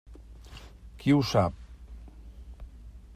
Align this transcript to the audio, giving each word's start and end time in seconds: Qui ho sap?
Qui 1.03 1.13
ho 1.17 1.21
sap? 1.33 1.61